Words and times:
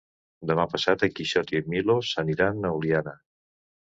Demà 0.51 0.63
passat 0.71 1.03
en 1.07 1.11
Quixot 1.19 1.51
i 1.55 1.59
en 1.59 1.69
Milos 1.75 2.15
aniran 2.23 2.65
a 2.71 2.75
Oliana. 2.79 3.17